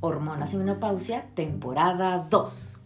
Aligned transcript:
Hormonas 0.00 0.54
y 0.54 0.56
menopausia, 0.56 1.26
temporada 1.34 2.26
2. 2.30 2.78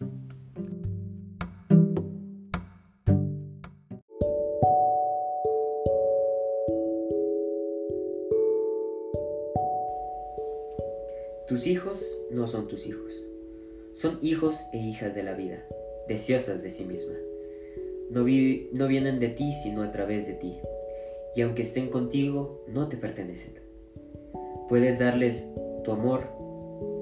Tus 11.46 11.66
hijos 11.66 12.00
no 12.30 12.46
son 12.46 12.68
tus 12.68 12.86
hijos. 12.86 13.12
Son 13.92 14.18
hijos 14.22 14.66
e 14.72 14.78
hijas 14.78 15.14
de 15.14 15.22
la 15.22 15.34
vida, 15.34 15.62
deseosas 16.08 16.62
de 16.62 16.70
sí 16.70 16.84
misma. 16.84 17.14
No, 18.10 18.24
vi- 18.24 18.70
no 18.72 18.86
vienen 18.88 19.20
de 19.20 19.28
ti 19.28 19.52
sino 19.62 19.82
a 19.82 19.92
través 19.92 20.26
de 20.26 20.34
ti. 20.34 20.58
Y 21.36 21.42
aunque 21.42 21.62
estén 21.62 21.90
contigo, 21.90 22.64
no 22.68 22.88
te 22.88 22.96
pertenecen. 22.96 23.54
Puedes 24.68 24.98
darles 24.98 25.46
tu 25.84 25.92
amor, 25.92 26.28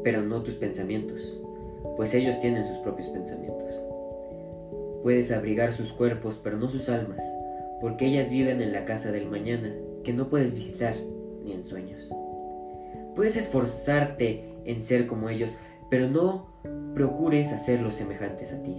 pero 0.02 0.22
no 0.22 0.42
tus 0.42 0.54
pensamientos, 0.54 1.38
pues 1.96 2.14
ellos 2.14 2.40
tienen 2.40 2.66
sus 2.66 2.78
propios 2.78 3.08
pensamientos. 3.08 3.82
Puedes 5.02 5.32
abrigar 5.32 5.72
sus 5.72 5.92
cuerpos, 5.92 6.40
pero 6.42 6.56
no 6.56 6.68
sus 6.68 6.88
almas, 6.88 7.20
porque 7.80 8.06
ellas 8.06 8.30
viven 8.30 8.60
en 8.60 8.72
la 8.72 8.84
casa 8.84 9.10
del 9.10 9.28
mañana, 9.28 9.74
que 10.04 10.12
no 10.12 10.28
puedes 10.28 10.54
visitar 10.54 10.94
ni 11.44 11.52
en 11.52 11.64
sueños. 11.64 12.10
Puedes 13.16 13.36
esforzarte 13.36 14.54
en 14.64 14.80
ser 14.80 15.06
como 15.06 15.28
ellos, 15.28 15.58
pero 15.90 16.08
no 16.08 16.46
procures 16.94 17.52
hacerlos 17.52 17.94
semejantes 17.94 18.52
a 18.52 18.62
ti, 18.62 18.76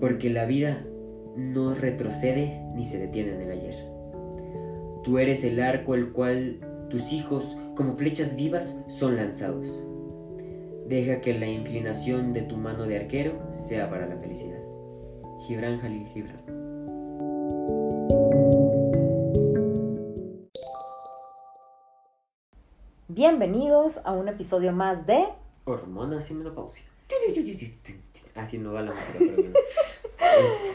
porque 0.00 0.30
la 0.30 0.46
vida 0.46 0.84
no 1.36 1.74
retrocede 1.74 2.60
ni 2.74 2.84
se 2.84 2.98
detiene 2.98 3.34
en 3.34 3.42
el 3.42 3.50
ayer. 3.50 3.74
Tú 5.02 5.18
eres 5.18 5.44
el 5.44 5.60
arco 5.60 5.94
el 5.94 6.12
cual 6.12 6.60
tus 6.88 7.12
hijos, 7.12 7.56
como 7.74 7.96
flechas 7.96 8.36
vivas, 8.36 8.76
son 8.88 9.16
lanzados. 9.16 9.84
Deja 10.92 11.22
que 11.22 11.32
la 11.32 11.46
inclinación 11.46 12.34
de 12.34 12.42
tu 12.42 12.58
mano 12.58 12.84
de 12.84 12.98
arquero 12.98 13.40
sea 13.54 13.88
para 13.88 14.06
la 14.06 14.18
felicidad. 14.18 14.58
Gibran 15.46 15.80
Jalil 15.80 16.06
Gibran. 16.08 16.36
Bienvenidos 23.08 24.04
a 24.04 24.12
un 24.12 24.28
episodio 24.28 24.72
más 24.72 25.06
de 25.06 25.28
Hormonas 25.64 26.30
y 26.30 26.34
menopausia. 26.34 26.84
Así 28.34 28.58
no 28.58 28.74
va 28.74 28.82
la 28.82 28.92
música, 28.92 29.18
pero. 29.18 29.50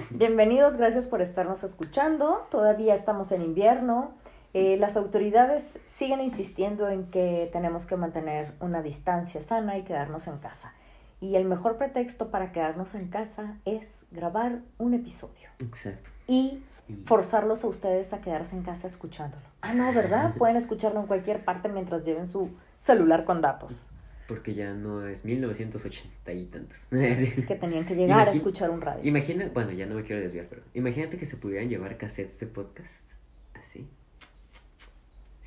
Bienvenidos, 0.10 0.78
gracias 0.78 1.08
por 1.08 1.22
estarnos 1.22 1.64
escuchando. 1.64 2.48
Todavía 2.50 2.96
estamos 2.96 3.32
en 3.32 3.44
invierno. 3.44 4.16
Eh, 4.54 4.78
las 4.78 4.96
autoridades 4.96 5.78
siguen 5.88 6.22
insistiendo 6.22 6.90
en 6.90 7.06
que 7.12 7.50
tenemos 7.52 7.86
que 7.86 7.96
mantener 7.96 8.54
una 8.60 8.82
distancia 8.82 9.42
sana 9.42 9.78
y 9.78 9.84
quedarnos 9.84 10.28
en 10.28 10.38
casa. 10.38 10.74
Y 11.20 11.36
el 11.36 11.46
mejor 11.46 11.78
pretexto 11.78 12.30
para 12.30 12.52
quedarnos 12.52 12.96
en 12.96 13.08
casa 13.10 13.58
es 13.66 14.06
grabar 14.12 14.60
un 14.78 14.94
episodio 14.94 15.50
Exacto. 15.60 16.10
y 16.28 16.64
forzarlos 17.06 17.64
a 17.64 17.68
ustedes 17.68 18.14
a 18.14 18.22
quedarse 18.22 18.56
en 18.56 18.64
casa 18.64 18.88
escuchándolo. 18.88 19.44
Ah, 19.62 19.74
no, 19.74 19.92
¿verdad? 19.94 20.34
Pueden 20.38 20.56
escucharlo 20.58 21.02
en 21.02 21.08
cualquier 21.08 21.44
parte 21.44 21.70
mientras 21.70 22.06
lleven 22.06 22.26
su 22.26 22.52
celular 22.80 23.26
con 23.26 23.42
datos. 23.42 23.92
Porque 24.28 24.54
ya 24.54 24.74
no 24.74 25.08
es 25.08 25.24
1980 25.26 26.32
y 26.34 26.46
tantos. 26.46 26.88
Que 26.92 27.56
tenían 27.60 27.86
que 27.86 27.96
llegar 27.96 28.20
a 28.28 28.32
Imagi- 28.32 28.36
escuchar 28.36 28.70
un 28.70 28.82
radio. 28.82 29.04
Imagina, 29.04 29.50
bueno, 29.54 29.72
ya 29.72 29.86
no 29.86 29.96
me 29.96 30.04
quiero 30.04 30.22
desviar, 30.22 30.46
pero 30.50 30.62
imagínate 30.74 31.18
que 31.18 31.26
se 31.26 31.38
pudieran 31.38 31.68
llevar 31.70 31.98
cassettes 31.98 32.40
de 32.40 32.48
podcast 32.48 33.10
así. 33.60 33.88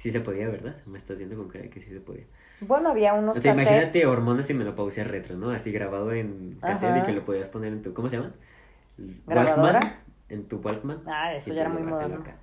Sí 0.00 0.11
se 0.11 0.21
podía, 0.21 0.49
¿verdad? 0.49 0.77
Me 0.87 0.97
estás 0.97 1.19
viendo 1.19 1.37
con 1.37 1.49
cara 1.49 1.65
de 1.65 1.69
que 1.71 1.78
sí 1.78 1.91
se 1.91 2.00
podía. 2.00 2.25
Bueno, 2.61 2.88
había 2.88 3.12
unos 3.12 3.37
O 3.37 3.41
sea, 3.43 3.53
cassettes. 3.53 3.71
imagínate 3.72 4.06
hormonas 4.06 4.49
y 4.49 4.55
menopausia 4.55 5.05
retro, 5.05 5.37
¿no? 5.37 5.50
Así 5.50 5.72
grabado 5.72 6.11
en 6.12 6.56
cassette 6.65 6.97
y 7.03 7.03
que 7.03 7.12
lo 7.12 7.25
podías 7.27 7.50
poner 7.50 7.75
en 7.75 7.83
tu, 7.83 7.93
¿cómo 7.93 8.09
se 8.09 8.16
llaman? 8.16 8.33
¿Grabadora? 9.27 9.81
Walkman, 9.81 9.94
en 10.31 10.49
tu 10.49 10.56
Walkman. 10.59 11.03
Ah, 11.06 11.34
eso 11.34 11.53
ya 11.53 11.60
era 11.62 11.71
pues 11.71 11.83
muy 11.84 11.91
llevártelo 11.91 12.16
moderno. 12.16 12.39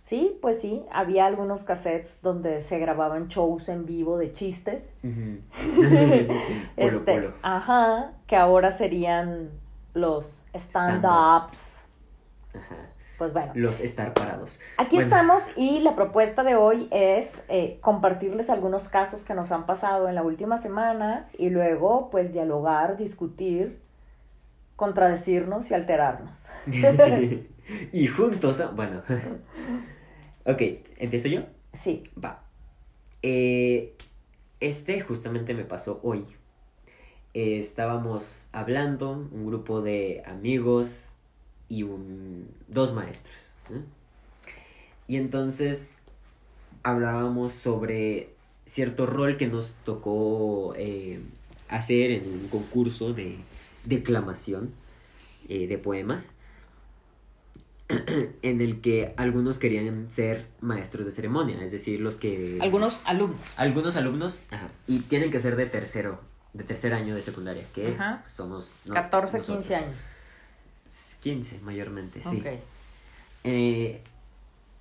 Sí, 0.00 0.38
pues 0.40 0.60
sí, 0.60 0.82
había 0.90 1.26
algunos 1.26 1.62
cassettes 1.62 2.20
donde 2.22 2.62
se 2.62 2.78
grababan 2.78 3.28
shows 3.28 3.68
en 3.68 3.84
vivo 3.84 4.16
de 4.16 4.32
chistes. 4.32 4.94
Este, 6.76 7.14
polo. 7.14 7.34
ajá, 7.42 8.12
que 8.26 8.36
ahora 8.36 8.70
serían 8.70 9.50
los 9.92 10.46
stand-ups. 10.54 11.84
Ajá. 12.54 12.76
Pues 13.20 13.34
bueno, 13.34 13.52
Los 13.54 13.80
estar 13.80 14.14
parados. 14.14 14.60
aquí 14.78 14.96
Bueno, 14.96 15.14
estamos 15.14 15.42
y 15.54 15.80
la 15.80 15.94
propuesta 15.94 16.42
de 16.42 16.54
hoy 16.54 16.88
es 16.90 17.42
eh, 17.50 17.76
compartirles 17.82 18.48
algunos 18.48 18.88
casos 18.88 19.26
que 19.26 19.34
nos 19.34 19.52
han 19.52 19.66
pasado 19.66 20.08
en 20.08 20.14
la 20.14 20.22
última 20.22 20.56
semana 20.56 21.28
y 21.36 21.50
luego 21.50 22.08
pues 22.08 22.32
dialogar, 22.32 22.96
discutir, 22.96 23.78
contradecirnos 24.74 25.70
y 25.70 25.74
alterarnos. 25.74 26.46
y 27.92 28.06
juntos, 28.16 28.62
bueno. 28.74 29.02
ok, 30.46 30.62
¿empiezo 30.96 31.28
yo? 31.28 31.42
Sí, 31.74 32.04
Va. 32.24 32.42
Eh, 33.20 33.98
este 34.60 34.98
justamente 35.02 35.52
me 35.52 35.64
pasó 35.64 36.00
hoy. 36.02 36.24
Eh, 37.34 37.58
estábamos 37.58 38.48
hablando, 38.52 39.10
un 39.10 39.44
grupo 39.46 39.82
de 39.82 40.22
amigos 40.24 41.18
y 41.70 41.84
un, 41.84 42.48
dos 42.68 42.92
maestros. 42.92 43.56
Y 45.06 45.16
entonces 45.16 45.88
hablábamos 46.82 47.52
sobre 47.52 48.34
cierto 48.66 49.06
rol 49.06 49.36
que 49.36 49.46
nos 49.46 49.74
tocó 49.84 50.74
eh, 50.76 51.20
hacer 51.68 52.10
en 52.10 52.28
un 52.28 52.48
concurso 52.48 53.14
de 53.14 53.36
declamación 53.84 54.72
eh, 55.48 55.66
de 55.66 55.78
poemas 55.78 56.32
en 58.42 58.60
el 58.60 58.80
que 58.80 59.14
algunos 59.16 59.58
querían 59.58 60.10
ser 60.10 60.46
maestros 60.60 61.06
de 61.06 61.12
ceremonia, 61.12 61.62
es 61.62 61.72
decir, 61.72 62.00
los 62.00 62.16
que... 62.16 62.58
algunos 62.60 63.02
alumnos. 63.04 63.40
Algunos 63.56 63.96
alumnos, 63.96 64.40
ajá, 64.50 64.66
y 64.86 65.00
tienen 65.00 65.30
que 65.30 65.38
ser 65.38 65.56
de 65.56 65.66
tercero, 65.66 66.20
de 66.52 66.64
tercer 66.64 66.94
año 66.94 67.14
de 67.14 67.22
secundaria, 67.22 67.64
que 67.74 67.94
Ajá. 67.94 68.24
somos... 68.28 68.70
no, 68.86 68.94
14, 68.94 69.38
nosotros. 69.38 69.64
15 69.64 69.74
años. 69.76 70.19
15 71.20 71.60
mayormente, 71.62 72.22
sí. 72.22 72.38
Ok. 72.40 72.46
Eh, 73.44 74.02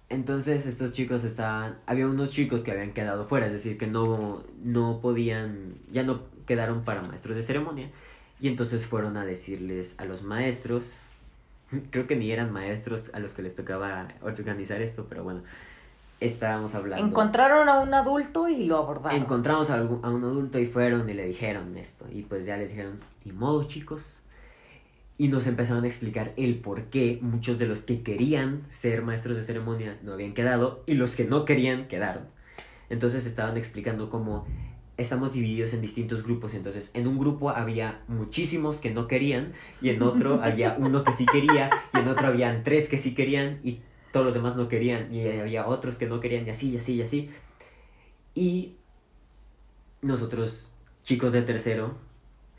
entonces 0.09 0.65
estos 0.65 0.91
chicos 0.91 1.23
estaban, 1.23 1.77
había 1.85 2.07
unos 2.07 2.31
chicos 2.31 2.63
que 2.63 2.71
habían 2.71 2.93
quedado 2.93 3.23
fuera, 3.25 3.45
es 3.45 3.53
decir, 3.53 3.77
que 3.77 3.87
no, 3.87 4.43
no 4.63 4.99
podían, 5.01 5.75
ya 5.91 6.03
no 6.03 6.23
quedaron 6.47 6.83
para 6.83 7.03
maestros 7.03 7.35
de 7.35 7.43
ceremonia, 7.43 7.89
y 8.41 8.47
entonces 8.47 8.87
fueron 8.87 9.17
a 9.17 9.25
decirles 9.25 9.93
a 9.97 10.05
los 10.05 10.23
maestros, 10.23 10.93
creo 11.91 12.07
que 12.07 12.15
ni 12.15 12.31
eran 12.31 12.51
maestros 12.51 13.11
a 13.13 13.19
los 13.19 13.35
que 13.35 13.43
les 13.43 13.55
tocaba 13.55 14.07
organizar 14.21 14.81
esto, 14.81 15.05
pero 15.07 15.23
bueno, 15.23 15.43
estábamos 16.19 16.73
hablando. 16.73 17.05
Encontraron 17.05 17.69
a 17.69 17.79
un 17.79 17.93
adulto 17.93 18.47
y 18.47 18.65
lo 18.65 18.77
abordaron. 18.77 19.21
Encontramos 19.21 19.69
a 19.69 19.81
un 19.81 20.23
adulto 20.23 20.59
y 20.59 20.65
fueron 20.65 21.07
y 21.09 21.13
le 21.13 21.25
dijeron 21.25 21.77
esto. 21.77 22.05
Y 22.11 22.23
pues 22.23 22.45
ya 22.45 22.57
les 22.57 22.71
dijeron, 22.71 22.99
ni 23.23 23.31
modo 23.31 23.63
chicos. 23.63 24.21
Y 25.19 25.27
nos 25.27 25.45
empezaron 25.45 25.83
a 25.83 25.87
explicar 25.87 26.33
el 26.37 26.59
por 26.59 26.85
qué 26.85 27.19
muchos 27.21 27.59
de 27.59 27.67
los 27.67 27.81
que 27.81 28.01
querían 28.01 28.63
ser 28.69 29.03
maestros 29.03 29.37
de 29.37 29.43
ceremonia 29.43 29.99
no 30.01 30.13
habían 30.13 30.33
quedado 30.33 30.81
y 30.87 30.95
los 30.95 31.15
que 31.15 31.25
no 31.25 31.45
querían 31.45 31.87
quedaron. 31.87 32.23
Entonces 32.89 33.27
estaban 33.27 33.57
explicando 33.57 34.09
cómo 34.09 34.47
estamos 34.95 35.33
divididos 35.33 35.73
en 35.73 35.81
distintos 35.81 36.23
grupos. 36.23 36.53
Entonces 36.53 36.89
en 36.93 37.05
un 37.05 37.19
grupo 37.19 37.49
había 37.49 38.01
muchísimos 38.07 38.77
que 38.77 38.91
no 38.91 39.07
querían 39.07 39.51
y 39.81 39.89
en 39.89 40.01
otro 40.01 40.39
había 40.43 40.75
uno 40.79 41.03
que 41.03 41.13
sí 41.13 41.25
quería 41.25 41.69
y 41.93 41.99
en 41.99 42.07
otro 42.07 42.27
habían 42.27 42.63
tres 42.63 42.87
que 42.87 42.97
sí 42.97 43.13
querían 43.13 43.59
y 43.61 43.81
todos 44.13 44.25
los 44.25 44.33
demás 44.33 44.55
no 44.55 44.69
querían 44.69 45.13
y 45.13 45.27
había 45.27 45.67
otros 45.67 45.97
que 45.97 46.07
no 46.07 46.19
querían 46.19 46.47
y 46.47 46.49
así 46.49 46.69
y 46.69 46.77
así 46.77 46.93
y 46.95 47.01
así. 47.01 47.29
Y 48.35 48.75
nosotros, 50.01 50.71
chicos 51.03 51.33
de 51.33 51.41
tercero, 51.41 51.97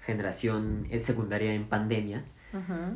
generación 0.04 0.86
eh, 0.90 0.98
secundaria 0.98 1.54
en 1.54 1.68
pandemia, 1.68 2.24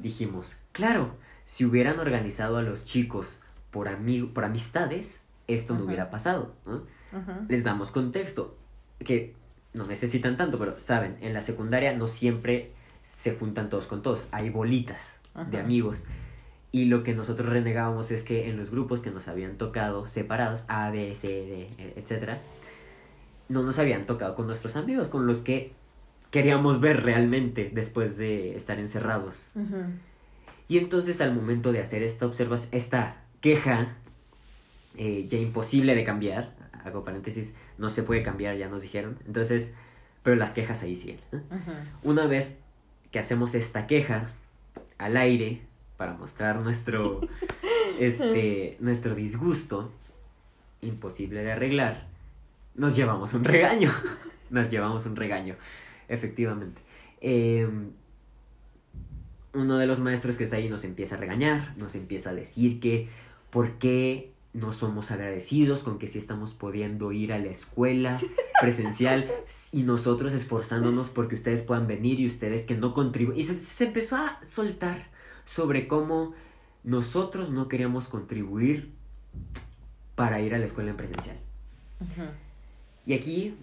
Dijimos, 0.03 0.59
claro, 0.73 1.15
si 1.45 1.65
hubieran 1.65 1.99
organizado 1.99 2.56
a 2.56 2.62
los 2.62 2.85
chicos 2.85 3.41
por, 3.71 3.89
por 4.33 4.45
amistades, 4.45 5.21
esto 5.47 5.75
no 5.75 5.85
hubiera 5.85 6.11
pasado. 6.11 6.55
Les 7.49 7.65
damos 7.65 7.91
contexto, 7.91 8.56
que 8.99 9.35
no 9.73 9.87
necesitan 9.87 10.37
tanto, 10.37 10.59
pero 10.59 10.79
saben, 10.79 11.17
en 11.21 11.33
la 11.33 11.41
secundaria 11.43 11.95
no 11.97 12.06
siempre 12.06 12.73
se 13.03 13.37
juntan 13.37 13.69
todos 13.71 13.87
con 13.87 14.03
todos, 14.03 14.29
hay 14.33 14.51
bolitas 14.51 15.15
de 15.51 15.59
amigos. 15.59 16.05
Y 16.73 16.87
lo 16.87 17.03
que 17.05 17.15
nosotros 17.15 17.49
renegábamos 17.51 18.11
es 18.11 18.23
que 18.25 18.49
en 18.49 18.56
los 18.56 18.71
grupos 18.71 19.01
que 19.01 19.11
nos 19.11 19.29
habían 19.29 19.59
tocado 19.59 20.06
separados, 20.09 20.65
A, 20.69 20.91
B, 20.91 21.15
C, 21.15 21.29
D, 21.29 21.62
e- 21.79 21.93
etcétera, 21.97 22.39
no 23.49 23.62
nos 23.62 23.79
habían 23.79 24.06
tocado 24.06 24.35
con 24.35 24.47
nuestros 24.47 24.75
amigos, 24.77 25.09
con 25.09 25.27
los 25.27 25.41
que 25.41 25.73
queríamos 26.34 26.81
ver 26.81 27.04
realmente 27.04 27.70
después 27.72 28.19
de 28.19 28.56
estar 28.56 28.81
encerrados. 28.81 29.52
Y 30.66 30.78
entonces 30.78 31.20
al 31.20 31.32
momento 31.32 31.70
de 31.70 31.78
hacer 31.78 32.02
esta 32.02 32.26
observación, 32.26 32.70
esta 32.72 33.22
queja 33.40 33.94
eh, 34.96 35.26
ya 35.28 35.38
imposible 35.38 35.94
de 35.94 36.02
cambiar, 36.02 36.52
hago 36.84 37.04
paréntesis, 37.04 37.54
no 37.78 37.88
se 37.88 38.02
puede 38.02 38.25
cambiar, 38.25 38.56
ya 38.56 38.69
nos 38.69 38.82
dijeron, 38.82 39.16
entonces, 39.28 39.70
pero 40.25 40.34
las 40.34 40.50
quejas 40.50 40.82
ahí 40.82 40.96
siguen. 40.96 41.20
Una 42.02 42.26
vez 42.26 42.56
que 43.12 43.20
hacemos 43.20 43.54
esta 43.54 43.86
queja 43.86 44.26
al 44.98 45.16
aire 45.16 45.62
para 45.96 46.14
mostrar 46.14 46.58
nuestro, 46.58 47.20
este, 48.00 48.76
nuestro 48.81 49.14
disgusto, 49.14 49.92
imposible 50.81 51.44
de 51.44 51.52
arreglar, 51.52 52.08
nos 52.75 52.96
llevamos 52.96 53.34
un 53.34 53.44
regaño. 53.44 53.92
Nos 54.50 54.69
llevamos 54.69 55.06
un 55.06 55.16
regaño, 55.16 55.56
efectivamente. 56.09 56.83
Em, 57.21 57.91
uno 59.55 59.79
de 59.79 59.87
los 59.87 60.01
maestros 60.01 60.37
que 60.37 60.45
está 60.45 60.56
ahí 60.56 60.69
nos 60.69 60.85
empieza 60.85 61.15
a 61.15 61.19
regañar, 61.19 61.77
nos 61.77 61.95
empieza 61.95 62.31
a 62.31 62.35
decir 62.35 62.81
que 62.81 63.09
por 63.51 63.79
qué 63.79 64.33
no 64.53 64.73
somos 64.73 65.11
agradecidos 65.11 65.83
con 65.83 65.99
que 65.99 66.06
sí 66.06 66.19
estamos 66.19 66.55
pudiendo 66.55 67.12
ir 67.12 67.33
a 67.33 67.39
la 67.39 67.49
escuela 67.49 68.21
presencial 68.61 69.31
y 69.73 69.83
nosotros 69.83 70.33
esforzándonos 70.33 71.09
porque 71.09 71.35
ustedes 71.35 71.62
puedan 71.62 71.87
venir 71.87 72.21
y 72.21 72.27
ustedes 72.27 72.62
que 72.62 72.77
no 72.77 72.95
contribuyen. 72.95 73.41
Y 73.41 73.45
se, 73.45 73.59
se 73.59 73.85
empezó 73.85 74.17
a 74.17 74.39
soltar 74.45 75.11
sobre 75.45 75.87
cómo 75.87 76.35
nosotros 76.85 77.51
no 77.51 77.69
queríamos 77.69 78.09
contribuir 78.09 78.93
para 80.15 80.41
ir 80.41 80.55
a 80.55 80.59
la 80.59 80.67
escuela 80.67 80.91
en 80.91 80.97
presencial. 80.97 81.39
Y 83.06 83.15
aquí 83.15 83.55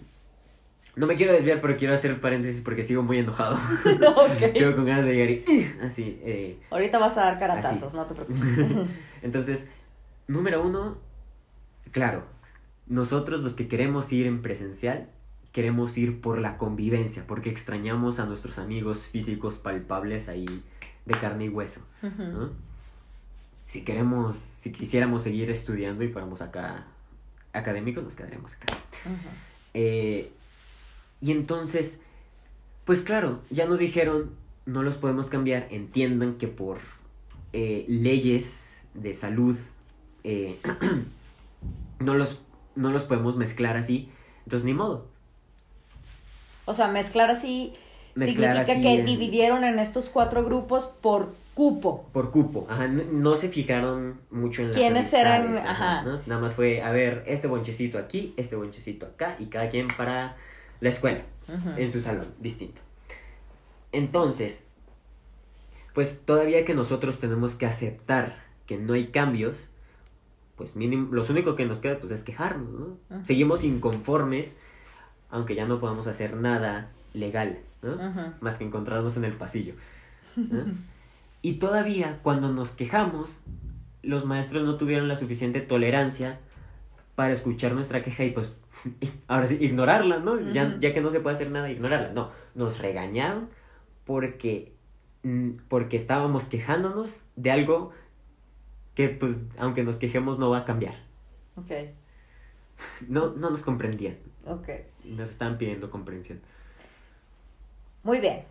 no 0.96 1.06
me 1.06 1.14
quiero 1.14 1.32
desviar, 1.32 1.60
pero 1.60 1.76
quiero 1.76 1.94
hacer 1.94 2.20
paréntesis 2.20 2.60
porque 2.60 2.82
sigo 2.82 3.02
muy 3.02 3.18
enojado. 3.18 3.56
Ok. 3.86 4.52
sigo 4.54 4.74
con 4.74 4.84
ganas 4.84 5.04
de 5.06 5.14
llegar 5.14 5.30
y 5.30 5.70
así. 5.82 6.18
eh, 6.22 6.58
Ahorita 6.70 6.98
vas 6.98 7.16
a 7.16 7.22
dar 7.24 7.38
caratazos, 7.38 7.82
Así. 7.84 7.96
no 7.96 8.04
te 8.06 8.14
preocupes. 8.16 8.86
Entonces, 9.22 9.68
número 10.28 10.62
uno, 10.64 10.98
claro, 11.92 12.24
nosotros 12.86 13.40
los 13.40 13.54
que 13.54 13.68
queremos 13.68 14.12
ir 14.12 14.26
en 14.26 14.42
presencial, 14.42 15.08
queremos 15.52 15.96
ir 15.98 16.20
por 16.20 16.38
la 16.38 16.56
convivencia, 16.56 17.24
porque 17.26 17.48
extrañamos 17.50 18.18
a 18.20 18.26
nuestros 18.26 18.58
amigos 18.58 19.08
físicos 19.08 19.58
palpables 19.58 20.28
ahí 20.28 20.44
de 21.06 21.14
carne 21.14 21.46
y 21.46 21.48
hueso. 21.48 21.80
Si 23.66 23.82
queremos, 23.82 24.36
si 24.36 24.70
quisiéramos 24.72 25.22
seguir 25.22 25.50
estudiando 25.50 26.04
y 26.04 26.08
fuéramos 26.08 26.42
acá 26.42 26.86
académicos, 27.54 28.04
nos 28.04 28.16
quedaríamos 28.16 28.54
acá. 28.54 28.74
Ujú. 29.06 29.14
Eh, 29.74 30.32
y 31.22 31.30
entonces, 31.32 31.98
pues 32.84 33.00
claro, 33.00 33.40
ya 33.48 33.66
nos 33.66 33.78
dijeron, 33.78 34.32
no 34.66 34.82
los 34.82 34.98
podemos 34.98 35.30
cambiar, 35.30 35.68
entiendan 35.70 36.34
que 36.34 36.48
por 36.48 36.78
eh, 37.54 37.86
leyes 37.88 38.82
de 38.94 39.14
salud 39.14 39.56
eh, 40.24 40.58
no, 42.00 42.14
los, 42.14 42.40
no 42.74 42.90
los 42.90 43.04
podemos 43.04 43.36
mezclar 43.36 43.76
así, 43.76 44.10
entonces 44.44 44.64
ni 44.66 44.74
modo. 44.74 45.06
O 46.64 46.74
sea, 46.74 46.88
mezclar 46.88 47.30
así 47.30 47.72
Mezclar 48.14 48.56
significa 48.56 48.72
así 48.74 48.82
que 48.82 48.94
en- 49.00 49.06
dividieron 49.06 49.64
en 49.64 49.78
estos 49.78 50.08
cuatro 50.10 50.44
grupos 50.44 50.86
por 50.86 51.34
cupo. 51.54 52.08
Por 52.12 52.30
cupo, 52.30 52.66
ajá, 52.68 52.86
no 52.88 53.36
se 53.36 53.48
fijaron 53.48 54.20
mucho 54.30 54.62
en 54.62 54.68
las 54.68 54.76
¿Quiénes 54.76 55.12
eran? 55.12 55.56
Ajá. 55.56 56.02
¿no? 56.02 56.16
Nada 56.26 56.40
más 56.40 56.54
fue, 56.54 56.82
a 56.82 56.90
ver, 56.90 57.24
este 57.26 57.46
bonchecito 57.46 57.98
aquí, 57.98 58.34
este 58.36 58.56
bonchecito 58.56 59.06
acá, 59.06 59.36
y 59.38 59.46
cada 59.46 59.70
quien 59.70 59.88
para 59.88 60.36
la 60.82 60.88
escuela. 60.88 61.22
En 61.76 61.90
su 61.90 62.00
salón, 62.00 62.28
distinto. 62.40 62.80
Entonces, 63.92 64.64
pues 65.94 66.22
todavía 66.24 66.64
que 66.64 66.74
nosotros 66.74 67.18
tenemos 67.18 67.54
que 67.54 67.66
aceptar 67.66 68.42
que 68.66 68.78
no 68.78 68.94
hay 68.94 69.08
cambios, 69.08 69.68
pues 70.56 70.76
mínimo, 70.76 71.14
lo 71.14 71.22
único 71.28 71.56
que 71.56 71.66
nos 71.66 71.80
queda 71.80 71.98
pues 71.98 72.10
es 72.10 72.22
quejarnos, 72.22 72.70
¿no? 72.70 73.24
Seguimos 73.24 73.64
inconformes, 73.64 74.56
aunque 75.30 75.54
ya 75.54 75.66
no 75.66 75.78
podamos 75.78 76.06
hacer 76.06 76.36
nada 76.36 76.90
legal, 77.12 77.58
¿no? 77.82 78.34
Más 78.40 78.56
que 78.56 78.64
encontrarnos 78.64 79.16
en 79.16 79.24
el 79.24 79.34
pasillo. 79.34 79.74
¿no? 80.36 80.64
y 81.42 81.54
todavía 81.54 82.20
cuando 82.22 82.50
nos 82.50 82.70
quejamos, 82.70 83.42
los 84.02 84.24
maestros 84.24 84.64
no 84.64 84.76
tuvieron 84.76 85.06
la 85.06 85.16
suficiente 85.16 85.60
tolerancia 85.60 86.40
para 87.14 87.32
escuchar 87.32 87.72
nuestra 87.72 88.02
queja 88.02 88.24
y 88.24 88.30
pues 88.30 88.54
ahora 89.28 89.46
sí 89.46 89.58
ignorarla, 89.60 90.18
¿no? 90.18 90.38
ya, 90.52 90.76
ya 90.78 90.92
que 90.94 91.00
no 91.00 91.10
se 91.10 91.20
puede 91.20 91.36
hacer 91.36 91.50
nada, 91.50 91.70
ignorarla. 91.70 92.12
No, 92.12 92.30
nos 92.54 92.78
regañaron 92.78 93.48
porque, 94.04 94.72
mm, 95.22 95.50
porque 95.68 95.96
estábamos 95.96 96.46
quejándonos 96.46 97.22
de 97.36 97.50
algo 97.50 97.90
que 98.94 99.08
pues 99.08 99.46
aunque 99.58 99.84
nos 99.84 99.98
quejemos 99.98 100.38
no 100.38 100.50
va 100.50 100.58
a 100.58 100.64
cambiar. 100.64 100.94
Ok, 101.56 101.70
No, 103.08 103.32
no 103.32 103.50
nos 103.50 103.62
comprendían, 103.62 104.16
ok. 104.46 104.68
nos 105.04 105.28
estaban 105.30 105.58
pidiendo 105.58 105.90
comprensión. 105.90 106.40
Muy 108.02 108.18
bien. 108.18 108.44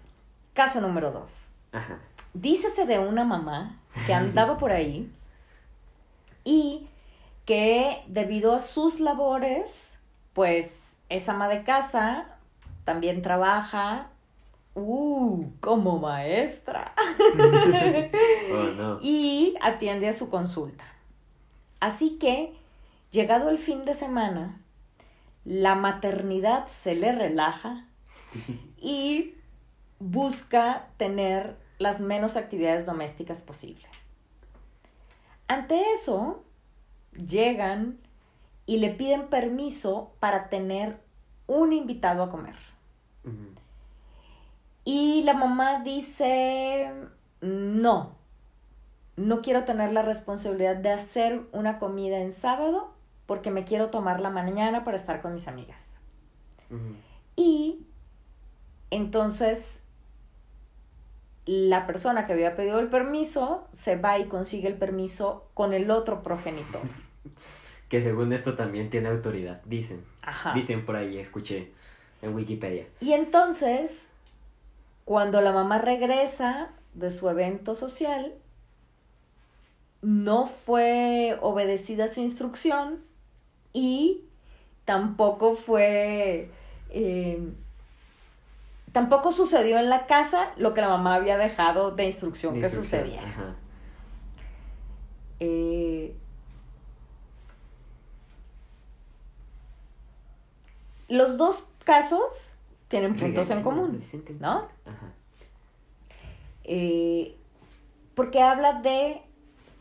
Caso 0.53 0.79
número 0.81 1.11
dos. 1.11 1.51
Ajá. 1.71 1.99
Dícese 2.33 2.85
de 2.85 2.99
una 2.99 3.25
mamá 3.25 3.79
que 4.05 4.13
andaba 4.13 4.57
por 4.57 4.71
ahí 4.71 5.11
y 6.45 6.87
que 7.45 8.03
debido 8.07 8.53
a 8.53 8.59
sus 8.59 8.99
labores, 8.99 9.97
pues 10.33 10.83
es 11.09 11.27
ama 11.29 11.47
de 11.47 11.63
casa, 11.63 12.37
también 12.83 13.21
trabaja, 13.21 14.09
uh, 14.75 15.45
como 15.59 15.99
maestra, 15.99 16.93
Oh, 18.53 18.63
no. 18.77 18.99
y 19.01 19.55
atiende 19.61 20.07
a 20.09 20.13
su 20.13 20.29
consulta. 20.29 20.85
Así 21.79 22.17
que, 22.17 22.53
llegado 23.11 23.49
el 23.49 23.57
fin 23.57 23.85
de 23.85 23.93
semana, 23.93 24.61
la 25.43 25.75
maternidad 25.75 26.67
se 26.67 26.95
le 26.95 27.11
relaja 27.11 27.85
y 28.77 29.33
busca 29.99 30.87
tener 30.97 31.57
las 31.79 31.99
menos 31.99 32.37
actividades 32.37 32.85
domésticas 32.85 33.41
posible. 33.43 33.87
Ante 35.47 35.91
eso, 35.91 36.43
llegan 37.13 37.97
y 38.65 38.77
le 38.77 38.89
piden 38.89 39.27
permiso 39.27 40.13
para 40.19 40.49
tener 40.49 40.99
un 41.47 41.73
invitado 41.73 42.23
a 42.23 42.29
comer. 42.29 42.55
Y 44.83 45.21
la 45.23 45.33
mamá 45.33 45.83
dice, 45.83 46.91
no, 47.41 48.15
no 49.15 49.41
quiero 49.41 49.63
tener 49.63 49.91
la 49.91 50.01
responsabilidad 50.01 50.75
de 50.75 50.91
hacer 50.91 51.43
una 51.51 51.77
comida 51.77 52.19
en 52.19 52.31
sábado 52.31 52.93
porque 53.25 53.51
me 53.51 53.63
quiero 53.63 53.89
tomar 53.89 54.19
la 54.19 54.29
mañana 54.29 54.83
para 54.83 54.97
estar 54.97 55.21
con 55.21 55.33
mis 55.33 55.47
amigas. 55.47 55.95
Y 57.35 57.85
entonces 58.89 59.80
la 61.45 61.87
persona 61.87 62.27
que 62.27 62.33
había 62.33 62.55
pedido 62.55 62.79
el 62.79 62.87
permiso 62.89 63.67
se 63.71 63.95
va 63.95 64.19
y 64.19 64.25
consigue 64.25 64.67
el 64.67 64.75
permiso 64.75 65.47
con 65.53 65.73
el 65.73 65.89
otro 65.91 66.23
progenitor. 66.23 66.81
Que 67.89 68.01
según 68.01 68.31
esto 68.31 68.55
también 68.55 68.89
tiene 68.89 69.09
autoridad, 69.09 69.61
dicen. 69.65 70.05
Ajá. 70.21 70.53
Dicen 70.53 70.85
por 70.85 70.95
ahí, 70.95 71.17
escuché 71.17 71.73
en 72.21 72.33
Wikipedia. 72.33 72.87
Y 73.01 73.11
entonces, 73.11 74.13
cuando 75.03 75.41
la 75.41 75.51
mamá 75.51 75.77
regresa 75.77 76.69
de 76.93 77.09
su 77.09 77.29
evento 77.29 77.75
social, 77.75 78.33
no 80.01 80.45
fue 80.47 81.37
obedecida 81.41 82.07
su 82.07 82.21
instrucción 82.21 83.03
y 83.73 84.23
tampoco 84.85 85.55
fue... 85.55 86.49
eh, 86.91 87.45
tampoco 88.91 89.31
sucedió 89.31 89.79
en 89.79 89.89
la 89.89 90.05
casa 90.05 90.51
lo 90.57 90.73
que 90.73 90.81
la 90.81 90.89
mamá 90.89 91.15
había 91.15 91.37
dejado 91.37 91.91
de 91.91 92.05
instrucción 92.05 92.53
que 92.53 92.59
Instrucción, 92.59 93.01
sucediera. 93.01 93.27
Ajá. 93.27 93.55
Eh, 95.39 96.15
los 101.07 101.37
dos 101.37 101.65
casos 101.83 102.55
tienen 102.87 103.15
puntos 103.15 103.49
en 103.49 103.63
común. 103.63 104.01
¿no? 104.39 104.67
Ajá. 104.85 105.13
Eh, 106.63 107.35
porque 108.13 108.41
habla 108.41 108.81
de 108.81 109.21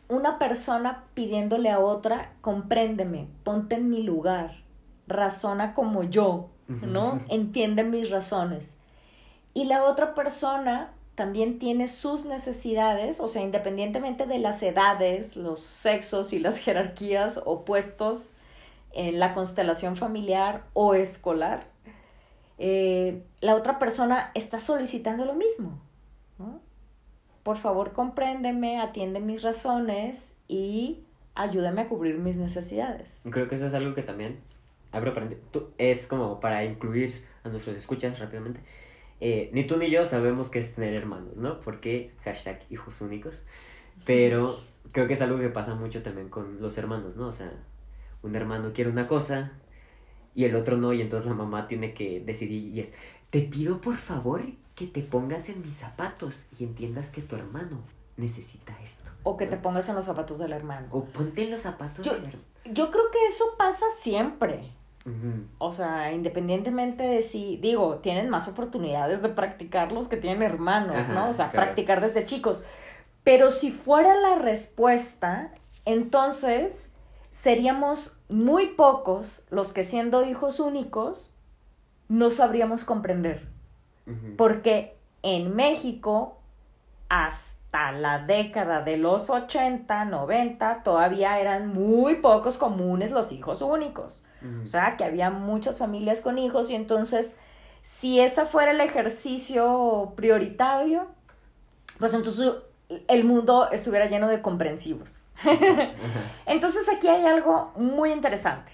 una 0.07 0.39
persona 0.39 1.03
pidiéndole 1.13 1.69
a 1.69 1.79
otra, 1.79 2.33
compréndeme, 2.41 3.27
ponte 3.43 3.75
en 3.75 3.89
mi 3.89 4.03
lugar, 4.03 4.63
razona 5.07 5.73
como 5.73 6.03
yo. 6.03 6.49
¿no? 6.67 7.19
Entiende 7.27 7.83
mis 7.83 8.09
razones. 8.09 8.77
Y 9.53 9.65
la 9.65 9.83
otra 9.83 10.13
persona 10.13 10.93
también 11.15 11.59
tiene 11.59 11.87
sus 11.87 12.25
necesidades, 12.25 13.19
o 13.19 13.27
sea, 13.27 13.41
independientemente 13.41 14.25
de 14.25 14.39
las 14.39 14.63
edades, 14.63 15.35
los 15.35 15.59
sexos 15.59 16.33
y 16.33 16.39
las 16.39 16.57
jerarquías 16.57 17.41
opuestos 17.45 18.35
en 18.93 19.19
la 19.19 19.33
constelación 19.33 19.97
familiar 19.97 20.65
o 20.73 20.93
escolar, 20.95 21.67
eh, 22.57 23.23
la 23.41 23.55
otra 23.55 23.79
persona 23.79 24.31
está 24.35 24.59
solicitando 24.59 25.25
lo 25.25 25.33
mismo. 25.33 25.81
Por 27.43 27.57
favor, 27.57 27.91
compréndeme, 27.91 28.79
atiende 28.79 29.19
mis 29.19 29.41
razones 29.41 30.35
y 30.47 31.03
ayúdame 31.33 31.81
a 31.81 31.89
cubrir 31.89 32.17
mis 32.19 32.37
necesidades. 32.37 33.09
Creo 33.29 33.47
que 33.47 33.55
eso 33.55 33.65
es 33.65 33.73
algo 33.73 33.95
que 33.95 34.03
también, 34.03 34.39
abro 34.91 35.13
es 35.77 36.05
como 36.05 36.39
para 36.39 36.63
incluir 36.63 37.25
a 37.43 37.49
nuestros 37.49 37.75
escuchas 37.75 38.19
rápidamente. 38.19 38.61
Eh, 39.21 39.51
ni 39.53 39.63
tú 39.65 39.77
ni 39.77 39.89
yo 39.89 40.05
sabemos 40.05 40.49
qué 40.49 40.59
es 40.59 40.73
tener 40.73 40.95
hermanos, 40.95 41.37
¿no? 41.37 41.59
Porque 41.59 42.11
hashtag 42.23 42.59
hijos 42.69 42.99
únicos. 43.01 43.43
Pero 44.03 44.59
creo 44.91 45.07
que 45.07 45.13
es 45.13 45.21
algo 45.21 45.39
que 45.39 45.49
pasa 45.49 45.75
mucho 45.75 46.01
también 46.01 46.29
con 46.29 46.59
los 46.59 46.77
hermanos, 46.77 47.15
¿no? 47.15 47.27
O 47.27 47.31
sea, 47.31 47.53
un 48.23 48.35
hermano 48.35 48.73
quiere 48.73 48.89
una 48.89 49.07
cosa 49.07 49.53
y 50.33 50.45
el 50.45 50.55
otro 50.55 50.75
no, 50.77 50.91
y 50.91 51.01
entonces 51.01 51.27
la 51.27 51.35
mamá 51.35 51.67
tiene 51.67 51.93
que 51.93 52.19
decidir 52.19 52.75
y 52.75 52.79
es, 52.79 52.93
te 53.29 53.41
pido 53.41 53.79
por 53.79 53.95
favor 53.95 54.41
que 54.75 54.87
te 54.87 55.01
pongas 55.01 55.49
en 55.49 55.61
mis 55.61 55.75
zapatos 55.75 56.47
y 56.57 56.63
entiendas 56.63 57.09
que 57.09 57.21
tu 57.21 57.35
hermano 57.35 57.83
necesita 58.17 58.75
esto. 58.81 59.11
O 59.23 59.37
que 59.37 59.45
te 59.45 59.57
pongas 59.57 59.87
en 59.89 59.95
los 59.95 60.05
zapatos 60.05 60.39
del 60.39 60.53
hermano. 60.53 60.87
O 60.89 61.05
ponte 61.05 61.43
en 61.43 61.51
los 61.51 61.61
zapatos 61.61 62.05
yo, 62.05 62.13
del 62.13 62.25
hermano. 62.25 62.43
Yo 62.65 62.89
creo 62.89 63.11
que 63.11 63.25
eso 63.27 63.45
pasa 63.57 63.85
siempre. 64.01 64.71
O 65.57 65.71
sea, 65.73 66.11
independientemente 66.11 67.03
de 67.03 67.21
si, 67.23 67.57
digo, 67.57 67.97
tienen 67.97 68.29
más 68.29 68.47
oportunidades 68.47 69.21
de 69.21 69.29
practicar 69.29 69.91
los 69.91 70.07
que 70.07 70.17
tienen 70.17 70.43
hermanos, 70.43 71.09
¿no? 71.09 71.29
O 71.29 71.33
sea, 71.33 71.51
practicar 71.51 72.01
desde 72.01 72.25
chicos. 72.25 72.63
Pero 73.23 73.51
si 73.51 73.71
fuera 73.71 74.15
la 74.15 74.35
respuesta, 74.35 75.51
entonces 75.85 76.91
seríamos 77.31 78.17
muy 78.29 78.67
pocos 78.67 79.43
los 79.49 79.73
que 79.73 79.83
siendo 79.83 80.23
hijos 80.23 80.59
únicos 80.59 81.33
no 82.07 82.29
sabríamos 82.29 82.83
comprender. 82.83 83.49
Porque 84.37 84.97
en 85.23 85.55
México, 85.55 86.37
hasta 87.07 87.91
la 87.93 88.25
década 88.25 88.81
de 88.81 88.97
los 88.97 89.29
80, 89.29 90.05
90, 90.05 90.83
todavía 90.83 91.39
eran 91.39 91.69
muy 91.69 92.15
pocos 92.15 92.57
comunes 92.57 93.11
los 93.11 93.31
hijos 93.31 93.61
únicos. 93.61 94.25
O 94.63 94.65
sea, 94.65 94.97
que 94.97 95.03
había 95.03 95.29
muchas 95.29 95.77
familias 95.77 96.21
con 96.21 96.37
hijos 96.37 96.71
y 96.71 96.75
entonces, 96.75 97.35
si 97.81 98.19
ese 98.19 98.45
fuera 98.45 98.71
el 98.71 98.81
ejercicio 98.81 100.13
prioritario, 100.15 101.07
pues 101.99 102.13
entonces 102.13 102.51
el 103.07 103.23
mundo 103.23 103.69
estuviera 103.71 104.07
lleno 104.07 104.27
de 104.27 104.41
comprensivos. 104.41 105.29
entonces 106.45 106.89
aquí 106.89 107.07
hay 107.07 107.25
algo 107.25 107.71
muy 107.75 108.11
interesante. 108.11 108.71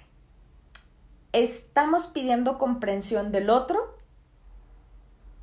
Estamos 1.33 2.07
pidiendo 2.07 2.57
comprensión 2.57 3.31
del 3.31 3.49
otro 3.49 3.97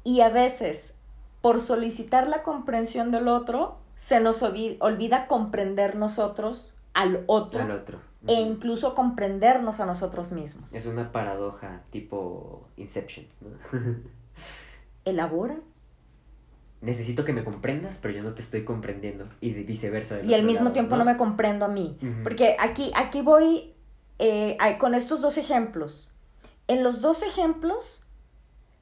y 0.02 0.22
a 0.22 0.30
veces 0.30 0.94
por 1.42 1.60
solicitar 1.60 2.28
la 2.28 2.42
comprensión 2.42 3.10
del 3.10 3.28
otro 3.28 3.78
se 3.96 4.20
nos 4.20 4.42
olvida 4.42 5.26
comprender 5.28 5.96
nosotros 5.96 6.76
al 6.94 7.24
otro. 7.26 7.62
Al 7.62 7.70
otro 7.70 8.13
e 8.26 8.34
incluso 8.34 8.94
comprendernos 8.94 9.80
a 9.80 9.86
nosotros 9.86 10.32
mismos. 10.32 10.72
Es 10.72 10.86
una 10.86 11.12
paradoja 11.12 11.82
tipo 11.90 12.68
Inception. 12.76 13.26
Elabora. 15.04 15.56
Necesito 16.80 17.24
que 17.24 17.32
me 17.32 17.44
comprendas, 17.44 17.98
pero 17.98 18.14
yo 18.14 18.22
no 18.22 18.34
te 18.34 18.42
estoy 18.42 18.64
comprendiendo. 18.64 19.26
Y 19.40 19.52
viceversa. 19.52 20.20
Y 20.22 20.34
al 20.34 20.42
mismo 20.42 20.72
tiempo 20.72 20.96
¿no? 20.96 21.04
me 21.04 21.16
comprendo 21.16 21.64
a 21.64 21.68
mí. 21.68 21.98
Porque 22.22 22.56
aquí, 22.60 22.92
aquí 22.94 23.22
voy 23.22 23.74
eh, 24.18 24.56
con 24.78 24.94
estos 24.94 25.22
dos 25.22 25.38
ejemplos. 25.38 26.12
En 26.68 26.82
los 26.82 27.00
dos 27.00 27.22
ejemplos, 27.22 28.04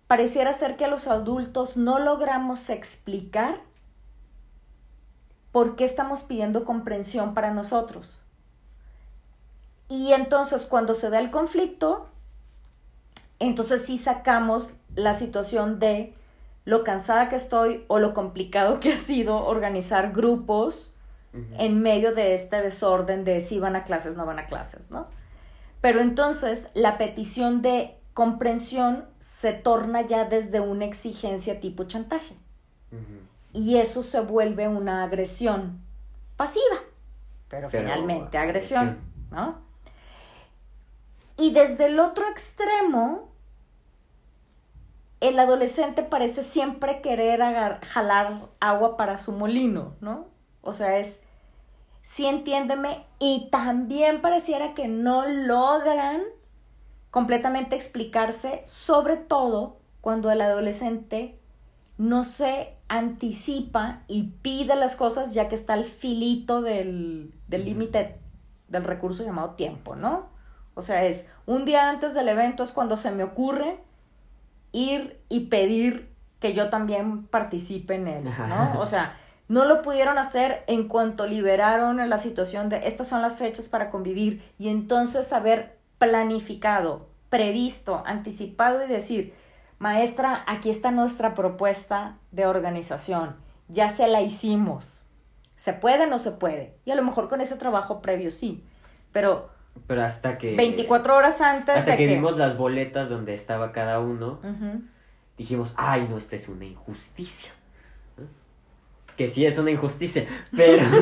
pareciera 0.08 0.52
ser 0.52 0.76
que 0.76 0.88
los 0.88 1.06
adultos 1.06 1.76
no 1.76 1.98
logramos 1.98 2.70
explicar 2.70 3.60
por 5.52 5.76
qué 5.76 5.84
estamos 5.84 6.22
pidiendo 6.24 6.64
comprensión 6.64 7.34
para 7.34 7.52
nosotros. 7.52 8.21
Y 9.92 10.14
entonces 10.14 10.64
cuando 10.64 10.94
se 10.94 11.10
da 11.10 11.18
el 11.18 11.30
conflicto, 11.30 12.06
entonces 13.38 13.82
sí 13.84 13.98
sacamos 13.98 14.72
la 14.94 15.12
situación 15.12 15.78
de 15.78 16.14
lo 16.64 16.82
cansada 16.82 17.28
que 17.28 17.36
estoy 17.36 17.84
o 17.88 17.98
lo 17.98 18.14
complicado 18.14 18.80
que 18.80 18.94
ha 18.94 18.96
sido 18.96 19.44
organizar 19.44 20.12
grupos 20.12 20.94
en 21.58 21.82
medio 21.82 22.14
de 22.14 22.32
este 22.32 22.62
desorden 22.62 23.24
de 23.24 23.42
si 23.42 23.58
van 23.58 23.76
a 23.76 23.84
clases, 23.84 24.16
no 24.16 24.24
van 24.24 24.38
a 24.38 24.46
clases, 24.46 24.90
¿no? 24.90 25.08
Pero 25.82 26.00
entonces 26.00 26.70
la 26.72 26.96
petición 26.96 27.60
de 27.60 27.94
comprensión 28.14 29.04
se 29.18 29.52
torna 29.52 30.00
ya 30.00 30.24
desde 30.24 30.60
una 30.60 30.86
exigencia 30.86 31.60
tipo 31.60 31.84
chantaje. 31.84 32.34
Y 33.52 33.76
eso 33.76 34.02
se 34.02 34.20
vuelve 34.20 34.68
una 34.68 35.04
agresión 35.04 35.82
pasiva, 36.38 36.76
pero, 37.50 37.68
finalmente 37.68 38.38
agresión, 38.38 38.96
¿no? 39.30 39.70
Y 41.42 41.50
desde 41.50 41.86
el 41.86 41.98
otro 41.98 42.24
extremo, 42.28 43.32
el 45.18 45.36
adolescente 45.40 46.04
parece 46.04 46.44
siempre 46.44 47.00
querer 47.00 47.40
jalar 47.82 48.48
agua 48.60 48.96
para 48.96 49.18
su 49.18 49.32
molino, 49.32 49.96
¿no? 50.00 50.28
O 50.60 50.72
sea, 50.72 50.98
es, 50.98 51.20
sí 52.00 52.26
entiéndeme, 52.26 53.06
y 53.18 53.48
también 53.50 54.20
pareciera 54.20 54.72
que 54.74 54.86
no 54.86 55.26
logran 55.26 56.22
completamente 57.10 57.74
explicarse, 57.74 58.62
sobre 58.64 59.16
todo 59.16 59.80
cuando 60.00 60.30
el 60.30 60.42
adolescente 60.42 61.40
no 61.98 62.22
se 62.22 62.76
anticipa 62.86 64.04
y 64.06 64.28
pide 64.42 64.76
las 64.76 64.94
cosas 64.94 65.34
ya 65.34 65.48
que 65.48 65.56
está 65.56 65.72
al 65.72 65.86
filito 65.86 66.62
del 66.62 67.32
límite 67.48 68.20
del 68.68 68.84
recurso 68.84 69.24
llamado 69.24 69.56
tiempo, 69.56 69.96
¿no? 69.96 70.30
O 70.74 70.82
sea, 70.82 71.04
es 71.04 71.26
un 71.46 71.64
día 71.64 71.88
antes 71.88 72.14
del 72.14 72.28
evento 72.28 72.62
es 72.62 72.72
cuando 72.72 72.96
se 72.96 73.10
me 73.10 73.24
ocurre 73.24 73.78
ir 74.72 75.20
y 75.28 75.46
pedir 75.46 76.12
que 76.40 76.54
yo 76.54 76.70
también 76.70 77.26
participe 77.26 77.94
en 77.94 78.08
él, 78.08 78.24
¿no? 78.24 78.80
O 78.80 78.86
sea, 78.86 79.16
no 79.48 79.64
lo 79.64 79.82
pudieron 79.82 80.18
hacer 80.18 80.64
en 80.66 80.88
cuanto 80.88 81.26
liberaron 81.26 82.08
la 82.08 82.18
situación 82.18 82.68
de 82.68 82.86
estas 82.86 83.06
son 83.06 83.22
las 83.22 83.36
fechas 83.36 83.68
para 83.68 83.90
convivir 83.90 84.42
y 84.58 84.68
entonces 84.68 85.32
haber 85.32 85.78
planificado, 85.98 87.06
previsto, 87.28 88.02
anticipado 88.06 88.82
y 88.82 88.88
decir, 88.88 89.34
maestra, 89.78 90.42
aquí 90.46 90.70
está 90.70 90.90
nuestra 90.90 91.34
propuesta 91.34 92.16
de 92.30 92.46
organización, 92.46 93.36
ya 93.68 93.90
se 93.90 94.08
la 94.08 94.20
hicimos. 94.20 95.04
¿Se 95.54 95.72
puede 95.72 96.04
o 96.04 96.06
no 96.06 96.18
se 96.18 96.32
puede? 96.32 96.76
Y 96.84 96.90
a 96.90 96.96
lo 96.96 97.04
mejor 97.04 97.28
con 97.28 97.40
ese 97.40 97.56
trabajo 97.56 98.02
previo 98.02 98.30
sí, 98.30 98.64
pero 99.12 99.46
pero 99.86 100.02
hasta 100.02 100.38
que... 100.38 100.56
24 100.56 101.16
horas 101.16 101.40
antes 101.40 101.76
hasta 101.76 101.96
que, 101.96 102.06
vimos 102.06 102.36
las 102.36 102.56
boletas 102.56 103.08
donde 103.08 103.34
estaba 103.34 103.72
cada 103.72 104.00
uno, 104.00 104.40
dijimos, 105.36 105.74
ay, 105.76 106.06
no, 106.08 106.16
esto 106.16 106.36
es 106.36 106.48
una 106.48 106.64
injusticia. 106.64 107.50
Que 109.16 109.26
sí 109.26 109.44
es 109.44 109.58
una 109.58 109.70
injusticia, 109.70 110.26
pero... 110.56 110.86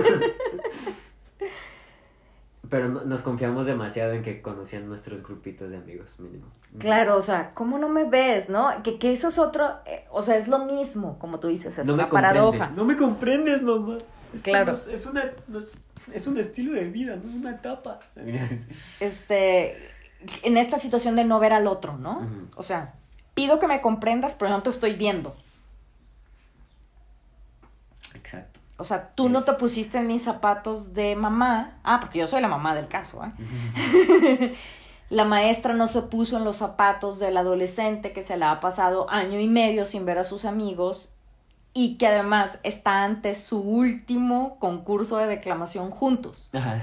pero 2.68 2.88
nos 2.88 3.22
confiamos 3.22 3.66
demasiado 3.66 4.12
en 4.12 4.22
que 4.22 4.42
conocían 4.42 4.88
nuestros 4.88 5.22
grupitos 5.24 5.70
de 5.70 5.76
amigos 5.76 6.20
mínimo. 6.20 6.46
Claro, 6.78 7.16
o 7.16 7.22
sea, 7.22 7.52
¿cómo 7.52 7.78
no 7.78 7.88
me 7.88 8.04
ves, 8.04 8.48
no? 8.48 8.70
Que, 8.84 8.98
que 8.98 9.10
eso 9.10 9.28
es 9.28 9.38
otro, 9.38 9.68
eh, 9.86 10.04
o 10.10 10.22
sea, 10.22 10.36
es 10.36 10.46
lo 10.46 10.60
mismo, 10.60 11.18
como 11.18 11.40
tú 11.40 11.48
dices, 11.48 11.78
es 11.78 11.88
una 11.88 12.08
paradoja. 12.08 12.70
No 12.70 12.84
me 12.84 12.96
comprendes, 12.96 13.62
mamá. 13.62 13.98
claro. 14.42 14.72
es 14.72 15.06
una 15.06 15.32
es 16.12 16.26
un 16.26 16.38
estilo 16.38 16.72
de 16.72 16.84
vida, 16.84 17.16
no 17.16 17.28
es 17.28 17.36
una 17.36 17.50
etapa. 17.52 18.00
Este, 19.00 19.76
en 20.42 20.56
esta 20.56 20.78
situación 20.78 21.16
de 21.16 21.24
no 21.24 21.38
ver 21.38 21.52
al 21.52 21.66
otro, 21.66 21.96
¿no? 21.96 22.28
O 22.56 22.62
sea, 22.62 22.94
pido 23.34 23.58
que 23.58 23.66
me 23.66 23.80
comprendas, 23.80 24.34
pero 24.34 24.50
no 24.50 24.62
te 24.62 24.70
estoy 24.70 24.94
viendo. 24.94 25.34
Exacto. 28.14 28.60
O 28.76 28.84
sea, 28.84 29.10
tú 29.14 29.28
no 29.28 29.42
te 29.42 29.52
pusiste 29.54 29.98
en 29.98 30.06
mis 30.06 30.22
zapatos 30.22 30.94
de 30.94 31.14
mamá. 31.14 31.78
Ah, 31.84 32.00
porque 32.00 32.18
yo 32.18 32.26
soy 32.26 32.40
la 32.40 32.48
mamá 32.48 32.74
del 32.74 32.88
caso, 32.88 33.22
¿eh? 33.24 34.54
la 35.10 35.24
maestra 35.24 35.74
no 35.74 35.86
se 35.86 36.02
puso 36.02 36.38
en 36.38 36.44
los 36.44 36.56
zapatos 36.56 37.18
del 37.18 37.36
adolescente 37.36 38.12
que 38.12 38.22
se 38.22 38.38
la 38.38 38.52
ha 38.52 38.60
pasado 38.60 39.10
año 39.10 39.38
y 39.38 39.46
medio 39.46 39.84
sin 39.84 40.06
ver 40.06 40.18
a 40.18 40.24
sus 40.24 40.44
amigos 40.46 41.12
y 41.72 41.96
que 41.98 42.06
además 42.08 42.58
está 42.62 43.04
ante 43.04 43.34
su 43.34 43.60
último 43.60 44.56
concurso 44.58 45.16
de 45.18 45.26
declamación 45.26 45.90
juntos. 45.90 46.50
Ajá. 46.52 46.82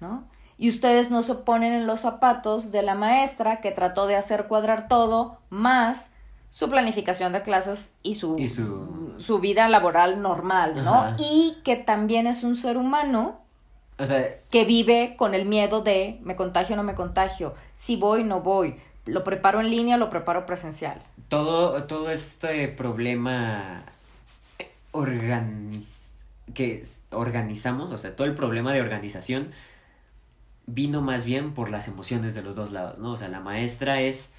¿No? 0.00 0.24
y 0.58 0.68
ustedes 0.68 1.10
no 1.10 1.22
se 1.22 1.34
ponen 1.34 1.72
en 1.72 1.86
los 1.88 2.00
zapatos 2.00 2.70
de 2.70 2.82
la 2.82 2.94
maestra 2.94 3.60
que 3.60 3.72
trató 3.72 4.06
de 4.06 4.14
hacer 4.14 4.46
cuadrar 4.46 4.86
todo, 4.86 5.38
más 5.50 6.10
su 6.50 6.68
planificación 6.68 7.32
de 7.32 7.42
clases 7.42 7.94
y 8.04 8.14
su, 8.14 8.38
Y 8.38 8.46
su- 8.46 9.14
su 9.18 9.40
vida 9.40 9.68
laboral 9.68 10.22
normal, 10.22 10.84
¿no? 10.84 10.94
Ajá. 10.94 11.16
Y 11.18 11.56
que 11.64 11.74
también 11.74 12.28
es 12.28 12.44
un 12.44 12.54
ser 12.54 12.76
humano 12.76 13.40
O 13.98 14.06
sea, 14.06 14.24
que 14.50 14.64
vive 14.64 15.16
con 15.16 15.34
el 15.34 15.46
miedo 15.46 15.80
de 15.82 16.20
me 16.22 16.36
contagio 16.36 16.74
o 16.74 16.76
no 16.76 16.84
me 16.84 16.94
contagio, 16.94 17.54
si 17.72 17.96
voy, 17.96 18.22
no 18.22 18.40
voy, 18.40 18.76
lo 19.06 19.24
preparo 19.24 19.60
en 19.60 19.70
línea, 19.70 19.96
lo 19.96 20.10
preparo 20.10 20.46
presencial. 20.46 21.02
todo, 21.28 21.84
todo 21.84 22.10
este 22.10 22.68
problema 22.68 23.84
organiz- 24.92 26.10
que 26.54 26.84
organizamos, 27.10 27.92
o 27.92 27.96
sea, 27.96 28.14
todo 28.14 28.26
el 28.26 28.34
problema 28.34 28.72
de 28.72 28.80
organización 28.80 29.50
vino 30.66 31.00
más 31.00 31.24
bien 31.24 31.54
por 31.54 31.70
las 31.70 31.88
emociones 31.88 32.34
de 32.34 32.42
los 32.42 32.54
dos 32.54 32.70
lados, 32.70 32.98
¿no? 32.98 33.12
O 33.12 33.16
sea, 33.16 33.28
la 33.28 33.40
maestra 33.40 34.00
es, 34.00 34.30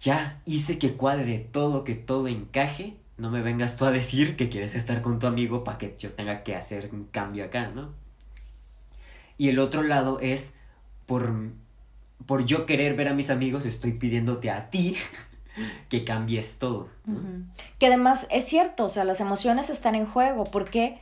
ya 0.00 0.40
hice 0.46 0.78
que 0.78 0.94
cuadre 0.94 1.38
todo, 1.38 1.84
que 1.84 1.94
todo 1.94 2.28
encaje, 2.28 2.96
no 3.18 3.30
me 3.30 3.42
vengas 3.42 3.76
tú 3.76 3.84
a 3.84 3.90
decir 3.90 4.36
que 4.36 4.48
quieres 4.48 4.74
estar 4.74 5.02
con 5.02 5.18
tu 5.18 5.26
amigo 5.26 5.62
para 5.62 5.78
que 5.78 5.94
yo 5.98 6.10
tenga 6.12 6.42
que 6.42 6.56
hacer 6.56 6.88
un 6.92 7.04
cambio 7.04 7.44
acá, 7.44 7.68
¿no? 7.68 7.90
Y 9.38 9.48
el 9.48 9.58
otro 9.58 9.82
lado 9.82 10.18
es, 10.20 10.54
por, 11.06 11.32
por 12.26 12.44
yo 12.44 12.66
querer 12.66 12.94
ver 12.94 13.08
a 13.08 13.14
mis 13.14 13.30
amigos, 13.30 13.66
estoy 13.66 13.92
pidiéndote 13.92 14.50
a 14.50 14.70
ti 14.70 14.96
que 15.88 16.04
cambies 16.04 16.58
todo. 16.58 16.88
¿no? 17.06 17.20
Que 17.78 17.86
además 17.86 18.26
es 18.30 18.44
cierto, 18.44 18.84
o 18.84 18.88
sea, 18.88 19.04
las 19.04 19.20
emociones 19.20 19.70
están 19.70 19.94
en 19.94 20.06
juego, 20.06 20.44
porque 20.44 20.98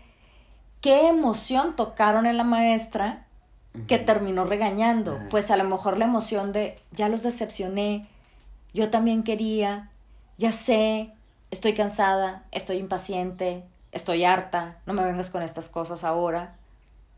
qué 0.80 1.08
emoción 1.08 1.76
tocaron 1.76 2.26
en 2.26 2.36
la 2.36 2.44
maestra 2.44 3.26
que 3.86 3.98
terminó 3.98 4.44
regañando. 4.44 5.18
Pues 5.30 5.50
a 5.50 5.56
lo 5.56 5.64
mejor 5.64 5.98
la 5.98 6.04
emoción 6.04 6.52
de 6.52 6.78
ya 6.92 7.08
los 7.08 7.22
decepcioné, 7.22 8.08
yo 8.74 8.90
también 8.90 9.22
quería, 9.22 9.90
ya 10.38 10.52
sé, 10.52 11.12
estoy 11.50 11.74
cansada, 11.74 12.44
estoy 12.50 12.78
impaciente, 12.78 13.64
estoy 13.92 14.24
harta, 14.24 14.78
no 14.86 14.94
me 14.94 15.04
vengas 15.04 15.30
con 15.30 15.42
estas 15.42 15.68
cosas 15.68 16.04
ahora. 16.04 16.56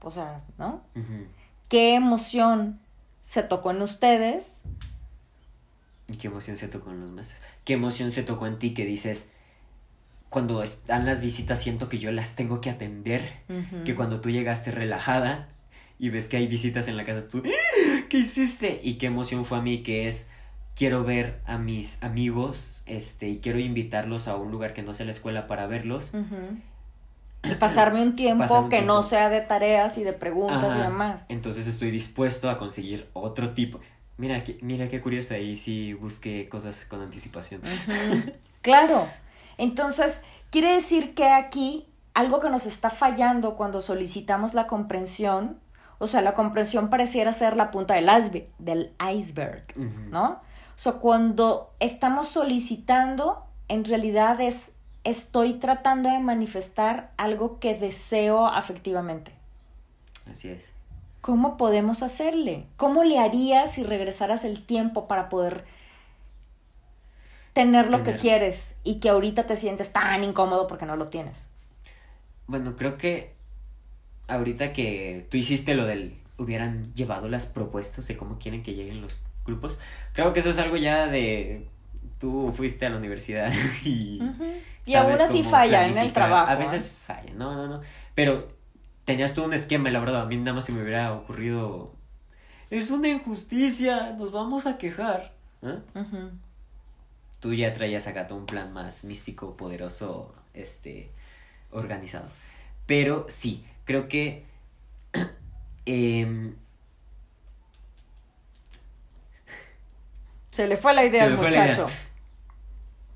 O 0.02 0.10
sea, 0.10 0.40
¿no? 0.58 0.82
¿Qué 1.68 1.94
emoción 1.94 2.80
se 3.22 3.42
tocó 3.42 3.70
en 3.70 3.82
ustedes? 3.82 4.60
¿Y 6.08 6.16
qué 6.16 6.26
emoción 6.28 6.56
se 6.56 6.68
tocó 6.68 6.90
en 6.90 7.00
los 7.00 7.10
meses? 7.10 7.40
¿Qué 7.64 7.74
emoción 7.74 8.12
se 8.12 8.22
tocó 8.22 8.46
en 8.46 8.58
ti 8.58 8.74
que 8.74 8.84
dices, 8.84 9.28
cuando 10.28 10.62
están 10.62 11.06
las 11.06 11.20
visitas 11.20 11.60
siento 11.62 11.88
que 11.88 11.98
yo 11.98 12.10
las 12.12 12.34
tengo 12.34 12.60
que 12.60 12.70
atender? 12.70 13.22
Que 13.84 13.94
cuando 13.94 14.20
tú 14.20 14.30
llegaste 14.30 14.70
relajada 14.70 15.48
y 15.98 16.10
ves 16.10 16.28
que 16.28 16.36
hay 16.36 16.46
visitas 16.46 16.88
en 16.88 16.96
la 16.96 17.04
casa, 17.04 17.28
tú, 17.28 17.42
"¡Ah! 17.46 18.04
¿qué 18.08 18.18
hiciste? 18.18 18.80
Y 18.82 18.94
qué 18.98 19.06
emoción 19.06 19.44
fue 19.44 19.58
a 19.58 19.62
mí 19.62 19.82
que 19.82 20.08
es, 20.08 20.26
quiero 20.74 21.04
ver 21.04 21.40
a 21.46 21.58
mis 21.58 22.02
amigos, 22.02 22.82
este, 22.86 23.28
y 23.28 23.38
quiero 23.38 23.58
invitarlos 23.58 24.26
a 24.28 24.36
un 24.36 24.50
lugar 24.50 24.74
que 24.74 24.82
no 24.82 24.94
sea 24.94 25.06
la 25.06 25.12
escuela 25.12 25.46
para 25.46 25.66
verlos. 25.66 26.12
Ujú. 26.12 26.58
Y 27.44 27.54
pasarme 27.56 28.02
un 28.02 28.14
tiempo 28.14 28.60
un 28.60 28.68
que 28.68 28.82
no 28.82 29.02
sea 29.02 29.28
de 29.28 29.40
tareas 29.40 29.98
y 29.98 30.04
de 30.04 30.12
preguntas 30.12 30.76
y 30.76 30.78
demás. 30.80 31.24
Entonces 31.28 31.66
estoy 31.66 31.90
dispuesto 31.90 32.48
a 32.48 32.56
conseguir 32.58 33.08
otro 33.14 33.50
tipo. 33.50 33.80
Mira, 34.16 34.44
qué- 34.44 34.58
mira 34.62 34.88
qué 34.88 35.00
curioso, 35.00 35.34
ahí 35.34 35.56
sí 35.56 35.94
busqué 35.94 36.48
cosas 36.48 36.84
con 36.84 37.00
anticipación. 37.02 37.60
Claro. 38.60 39.08
Entonces, 39.58 40.20
quiere 40.50 40.72
decir 40.74 41.14
que 41.14 41.26
aquí 41.28 41.88
algo 42.14 42.40
que 42.40 42.50
nos 42.50 42.66
está 42.66 42.90
fallando 42.90 43.56
cuando 43.56 43.80
solicitamos 43.80 44.54
la 44.54 44.66
comprensión, 44.66 45.58
o 45.98 46.06
sea, 46.06 46.20
la 46.20 46.34
comprensión 46.34 46.90
pareciera 46.90 47.32
ser 47.32 47.56
la 47.56 47.70
punta 47.70 47.94
del 47.94 48.08
iceberg, 48.16 48.48
del 48.58 48.92
iceberg. 49.14 49.64
¿no? 50.10 50.40
O 50.74 50.78
sea, 50.82 50.92
cuando 50.94 51.74
estamos 51.80 52.28
solicitando, 52.28 53.44
en 53.68 53.84
realidad 53.84 54.40
es 54.40 54.72
estoy 55.04 55.54
tratando 55.54 56.10
de 56.10 56.18
manifestar 56.18 57.12
algo 57.16 57.58
que 57.58 57.74
deseo 57.74 58.46
afectivamente. 58.46 59.32
Así 60.30 60.48
es. 60.48 60.72
¿Cómo 61.20 61.56
podemos 61.56 62.02
hacerle? 62.02 62.66
¿Cómo 62.76 63.04
le 63.04 63.18
harías 63.18 63.72
si 63.72 63.84
regresaras 63.84 64.44
el 64.44 64.64
tiempo 64.64 65.06
para 65.06 65.28
poder 65.28 65.64
tener 67.52 67.90
lo 67.90 68.02
que 68.02 68.16
quieres 68.16 68.76
y 68.82 68.96
que 68.96 69.10
ahorita 69.10 69.46
te 69.46 69.56
sientes 69.56 69.92
tan 69.92 70.24
incómodo 70.24 70.66
porque 70.66 70.86
no 70.86 70.96
lo 70.96 71.08
tienes? 71.08 71.48
Bueno, 72.46 72.76
creo 72.76 72.98
que 72.98 73.34
ahorita 74.26 74.72
que 74.72 75.26
tú 75.30 75.36
hiciste 75.36 75.74
lo 75.74 75.86
del 75.86 76.18
hubieran 76.38 76.92
llevado 76.94 77.28
las 77.28 77.46
propuestas 77.46 78.08
de 78.08 78.16
cómo 78.16 78.38
quieren 78.38 78.62
que 78.62 78.74
lleguen 78.74 79.00
los 79.00 79.24
grupos, 79.44 79.78
creo 80.14 80.32
que 80.32 80.40
eso 80.40 80.50
es 80.50 80.58
algo 80.58 80.76
ya 80.76 81.06
de 81.06 81.68
tú 82.18 82.52
fuiste 82.56 82.86
a 82.86 82.90
la 82.90 82.98
universidad 82.98 83.52
y 83.84 84.20
Y 84.86 84.94
aún 84.94 85.12
así 85.12 85.42
falla 85.42 85.86
en 85.86 85.98
el 85.98 86.12
trabajo. 86.12 86.50
A 86.50 86.54
¿eh? 86.54 86.58
veces 86.58 87.00
falla, 87.04 87.32
no, 87.34 87.54
no, 87.54 87.68
no. 87.68 87.80
Pero 88.14 88.48
tenías 89.04 89.34
tú 89.34 89.44
un 89.44 89.54
esquema, 89.54 89.90
la 89.90 90.00
verdad, 90.00 90.22
a 90.22 90.26
mí 90.26 90.36
nada 90.36 90.54
más 90.54 90.64
se 90.64 90.72
me 90.72 90.82
hubiera 90.82 91.12
ocurrido 91.12 91.92
es 92.72 92.90
una 92.90 93.08
injusticia, 93.08 94.14
nos 94.18 94.32
vamos 94.32 94.64
a 94.64 94.78
quejar. 94.78 95.34
¿eh? 95.60 95.78
Tú 97.38 97.52
ya 97.52 97.74
traías 97.74 98.06
acá 98.06 98.26
todo 98.26 98.38
un 98.38 98.46
plan 98.46 98.72
más 98.72 99.04
místico, 99.04 99.58
poderoso, 99.58 100.34
este, 100.54 101.10
organizado. 101.70 102.30
Pero 102.86 103.26
sí, 103.28 103.62
creo 103.84 104.08
que 104.08 104.46
em, 105.84 106.54
Se 110.52 110.68
le 110.68 110.76
fue 110.76 110.92
la 110.92 111.02
idea 111.02 111.24
al 111.24 111.32
idea. 111.32 111.44
muchacho. 111.44 111.86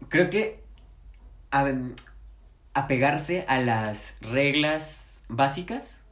creo 0.08 0.30
que 0.30 0.62
am, 1.50 1.94
apegarse 2.72 3.44
a 3.46 3.60
las 3.60 4.16
reglas 4.22 5.20
básicas 5.28 6.02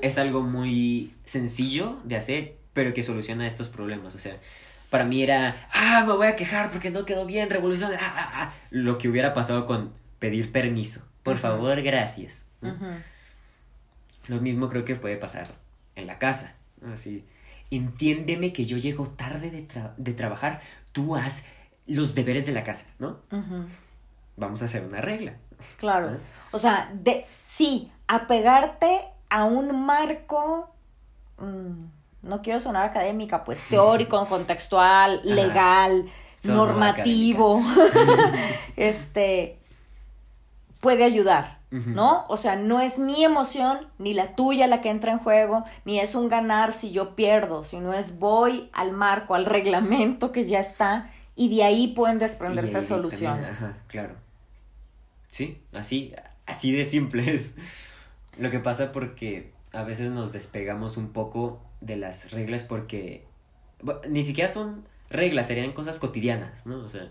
es 0.00 0.16
algo 0.16 0.42
muy 0.42 1.12
sencillo 1.24 1.98
de 2.04 2.14
hacer, 2.16 2.54
pero 2.72 2.94
que 2.94 3.02
soluciona 3.02 3.48
estos 3.48 3.68
problemas. 3.68 4.14
O 4.14 4.20
sea, 4.20 4.36
para 4.90 5.04
mí 5.04 5.24
era, 5.24 5.66
ah, 5.72 6.04
me 6.06 6.12
voy 6.12 6.28
a 6.28 6.36
quejar 6.36 6.70
porque 6.70 6.90
no 6.92 7.04
quedó 7.04 7.26
bien, 7.26 7.50
revolución, 7.50 7.90
ah, 7.94 8.14
ah, 8.16 8.30
ah. 8.34 8.54
Lo 8.70 8.96
que 8.96 9.08
hubiera 9.08 9.34
pasado 9.34 9.66
con 9.66 9.92
pedir 10.20 10.52
permiso. 10.52 11.04
Por 11.24 11.36
favor, 11.36 11.82
gracias. 11.82 12.46
Lo 14.28 14.40
mismo 14.40 14.68
creo 14.68 14.84
que 14.84 14.94
puede 14.94 15.16
pasar 15.16 15.48
en 15.96 16.06
la 16.06 16.18
casa. 16.18 16.54
¿no? 16.80 16.94
Entiéndeme 17.70 18.52
que 18.52 18.64
yo 18.66 18.76
llego 18.78 19.08
tarde 19.08 19.50
de, 19.50 19.66
tra- 19.68 19.94
de 19.96 20.12
trabajar, 20.12 20.60
tú 20.92 21.14
haz 21.16 21.44
los 21.86 22.14
deberes 22.14 22.46
de 22.46 22.52
la 22.52 22.64
casa, 22.64 22.86
¿no? 22.98 23.18
Vamos 24.36 24.62
a 24.62 24.64
hacer 24.64 24.84
una 24.84 25.00
regla. 25.00 25.34
Claro. 25.76 26.14
¿Eh? 26.14 26.18
O 26.52 26.58
sea, 26.58 26.90
de, 26.94 27.26
sí, 27.44 27.92
apegarte 28.08 29.02
a 29.28 29.44
un 29.44 29.84
marco, 29.84 30.72
mm, 31.38 32.28
no 32.28 32.42
quiero 32.42 32.58
sonar 32.60 32.86
académica, 32.88 33.44
pues 33.44 33.60
teórico, 33.68 34.24
contextual, 34.26 35.20
legal, 35.24 36.06
normativo, 36.44 37.62
este, 38.76 39.58
puede 40.80 41.04
ayudar, 41.04 41.59
¿no? 41.70 42.24
O 42.28 42.36
sea, 42.36 42.56
no 42.56 42.80
es 42.80 42.98
mi 42.98 43.22
emoción 43.22 43.78
ni 43.98 44.12
la 44.12 44.34
tuya 44.34 44.66
la 44.66 44.80
que 44.80 44.90
entra 44.90 45.12
en 45.12 45.18
juego, 45.18 45.64
ni 45.84 46.00
es 46.00 46.14
un 46.14 46.28
ganar 46.28 46.72
si 46.72 46.90
yo 46.90 47.14
pierdo, 47.14 47.62
sino 47.62 47.94
es 47.94 48.18
voy 48.18 48.70
al 48.72 48.92
marco, 48.92 49.34
al 49.34 49.46
reglamento 49.46 50.32
que 50.32 50.44
ya 50.44 50.58
está 50.58 51.10
y 51.36 51.54
de 51.54 51.62
ahí 51.62 51.88
pueden 51.88 52.18
desprenderse 52.18 52.80
también, 52.80 52.88
soluciones. 52.88 53.56
ajá, 53.56 53.78
claro. 53.86 54.16
Sí, 55.28 55.62
así, 55.72 56.12
así 56.46 56.72
de 56.72 56.84
simple 56.84 57.32
es. 57.32 57.54
Lo 58.38 58.50
que 58.50 58.58
pasa 58.58 58.90
porque 58.92 59.52
a 59.72 59.84
veces 59.84 60.10
nos 60.10 60.32
despegamos 60.32 60.96
un 60.96 61.12
poco 61.12 61.62
de 61.80 61.96
las 61.96 62.32
reglas 62.32 62.64
porque 62.64 63.26
ni 64.08 64.22
siquiera 64.22 64.48
son 64.48 64.84
reglas, 65.08 65.46
serían 65.46 65.72
cosas 65.72 65.98
cotidianas, 65.98 66.66
¿no? 66.66 66.78
O 66.80 66.88
sea, 66.88 67.08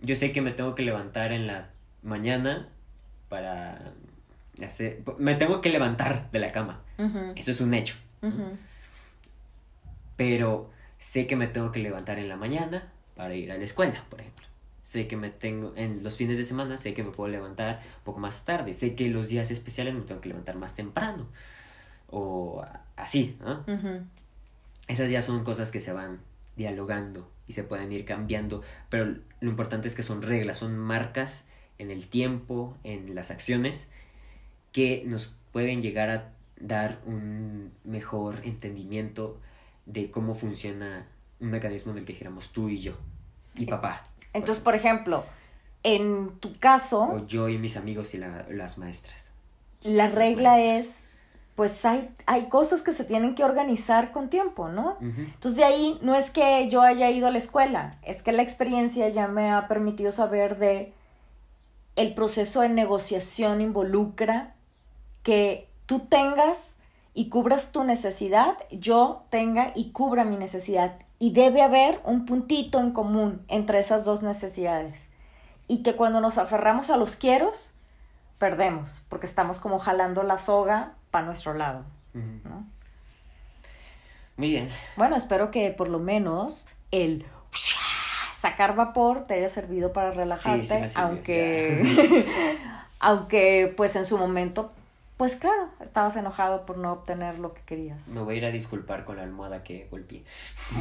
yo 0.00 0.14
sé 0.14 0.32
que 0.32 0.40
me 0.40 0.52
tengo 0.52 0.74
que 0.74 0.82
levantar 0.82 1.32
en 1.32 1.46
la 1.46 1.70
mañana 2.02 2.68
para 3.28 3.92
hacer... 4.64 5.02
Me 5.18 5.34
tengo 5.34 5.60
que 5.60 5.70
levantar 5.70 6.30
de 6.30 6.38
la 6.38 6.52
cama. 6.52 6.82
Eso 7.36 7.50
es 7.50 7.60
un 7.60 7.74
hecho. 7.74 7.96
pero 10.16 10.70
sé 10.98 11.26
que 11.26 11.36
me 11.36 11.46
tengo 11.46 11.72
que 11.72 11.80
levantar 11.80 12.18
en 12.18 12.28
la 12.28 12.36
mañana 12.36 12.90
para 13.14 13.34
ir 13.34 13.52
a 13.52 13.58
la 13.58 13.64
escuela, 13.64 14.04
por 14.08 14.20
ejemplo. 14.20 14.46
Sé 14.82 15.08
que 15.08 15.16
me 15.16 15.30
tengo, 15.30 15.72
en 15.76 16.02
los 16.02 16.16
fines 16.16 16.38
de 16.38 16.44
semana, 16.44 16.76
sé 16.76 16.94
que 16.94 17.02
me 17.02 17.10
puedo 17.10 17.28
levantar 17.28 17.82
un 17.98 18.04
poco 18.04 18.20
más 18.20 18.44
tarde. 18.44 18.72
Sé 18.72 18.94
que 18.94 19.08
los 19.08 19.28
días 19.28 19.50
especiales 19.50 19.94
me 19.94 20.02
tengo 20.02 20.20
que 20.20 20.28
levantar 20.28 20.56
más 20.56 20.74
temprano. 20.74 21.26
O 22.08 22.64
así. 22.94 23.36
Esas 24.86 25.10
ya 25.10 25.22
son 25.22 25.42
cosas 25.42 25.70
que 25.70 25.80
se 25.80 25.92
van 25.92 26.20
dialogando 26.54 27.30
y 27.48 27.52
se 27.52 27.64
pueden 27.64 27.90
ir 27.92 28.04
cambiando. 28.04 28.62
Pero 28.88 29.16
lo 29.40 29.50
importante 29.50 29.88
es 29.88 29.94
que 29.94 30.02
son 30.02 30.22
reglas, 30.22 30.58
son 30.58 30.78
marcas 30.78 31.44
en 31.78 31.90
el 31.90 32.08
tiempo, 32.08 32.76
en 32.84 33.14
las 33.14 33.30
acciones, 33.30 33.88
que 34.72 35.04
nos 35.06 35.32
pueden 35.52 35.82
llegar 35.82 36.10
a 36.10 36.32
dar 36.58 37.00
un 37.06 37.72
mejor 37.84 38.40
entendimiento 38.44 39.38
de 39.84 40.10
cómo 40.10 40.34
funciona 40.34 41.06
un 41.40 41.50
mecanismo 41.50 41.92
en 41.92 41.98
el 41.98 42.04
que 42.04 42.14
giramos 42.14 42.52
tú 42.52 42.68
y 42.68 42.80
yo 42.80 42.94
y 43.54 43.66
papá. 43.66 44.04
Entonces, 44.32 44.62
por 44.62 44.74
ejemplo, 44.74 45.24
en 45.82 46.38
tu 46.40 46.58
caso... 46.58 47.02
O 47.04 47.26
yo 47.26 47.48
y 47.48 47.58
mis 47.58 47.76
amigos 47.76 48.14
y 48.14 48.18
la, 48.18 48.46
las 48.50 48.76
maestras. 48.78 49.32
La 49.82 50.08
regla 50.08 50.60
es, 50.60 51.08
pues 51.54 51.84
hay, 51.84 52.10
hay 52.26 52.48
cosas 52.48 52.82
que 52.82 52.92
se 52.92 53.04
tienen 53.04 53.34
que 53.34 53.44
organizar 53.44 54.12
con 54.12 54.28
tiempo, 54.28 54.68
¿no? 54.68 54.98
Entonces 55.00 55.56
de 55.56 55.64
ahí 55.64 55.98
no 56.02 56.14
es 56.14 56.30
que 56.30 56.68
yo 56.68 56.82
haya 56.82 57.10
ido 57.10 57.28
a 57.28 57.30
la 57.30 57.38
escuela, 57.38 57.98
es 58.02 58.22
que 58.22 58.32
la 58.32 58.42
experiencia 58.42 59.08
ya 59.08 59.28
me 59.28 59.50
ha 59.50 59.68
permitido 59.68 60.10
saber 60.12 60.58
de 60.58 60.92
el 61.96 62.14
proceso 62.14 62.60
de 62.60 62.68
negociación 62.68 63.60
involucra 63.60 64.54
que 65.22 65.68
tú 65.86 66.00
tengas 66.00 66.78
y 67.14 67.30
cubras 67.30 67.72
tu 67.72 67.82
necesidad, 67.82 68.58
yo 68.70 69.24
tenga 69.30 69.72
y 69.74 69.90
cubra 69.90 70.24
mi 70.24 70.36
necesidad. 70.36 70.98
Y 71.18 71.32
debe 71.32 71.62
haber 71.62 72.00
un 72.04 72.26
puntito 72.26 72.78
en 72.78 72.92
común 72.92 73.42
entre 73.48 73.78
esas 73.78 74.04
dos 74.04 74.22
necesidades. 74.22 75.06
Y 75.66 75.82
que 75.82 75.96
cuando 75.96 76.20
nos 76.20 76.36
aferramos 76.36 76.90
a 76.90 76.98
los 76.98 77.16
quieros, 77.16 77.72
perdemos, 78.38 79.02
porque 79.08 79.26
estamos 79.26 79.58
como 79.58 79.78
jalando 79.78 80.22
la 80.22 80.36
soga 80.36 80.94
para 81.10 81.24
nuestro 81.24 81.54
lado. 81.54 81.84
Muy 84.36 84.50
bien. 84.50 84.68
Bueno, 84.96 85.16
espero 85.16 85.50
que 85.50 85.70
por 85.70 85.88
lo 85.88 85.98
menos 85.98 86.68
el 86.90 87.24
sacar 88.50 88.76
vapor 88.76 89.26
te 89.26 89.34
haya 89.34 89.48
servido 89.48 89.92
para 89.92 90.12
relajarte, 90.12 90.86
aunque, 90.94 92.24
aunque 93.00 93.74
pues 93.76 93.96
en 93.96 94.04
su 94.04 94.18
momento 94.18 94.72
pues 95.16 95.34
claro, 95.36 95.70
estabas 95.80 96.14
enojado 96.16 96.66
por 96.66 96.76
no 96.76 96.92
obtener 96.92 97.38
lo 97.38 97.54
que 97.54 97.62
querías. 97.62 98.08
Me 98.08 98.20
voy 98.20 98.34
a 98.34 98.38
ir 98.38 98.44
a 98.44 98.50
disculpar 98.50 99.04
con 99.04 99.16
la 99.16 99.22
almohada 99.22 99.62
que 99.62 99.88
golpeé. 99.90 100.24